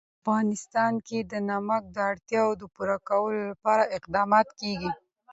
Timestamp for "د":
1.31-1.33, 1.95-1.97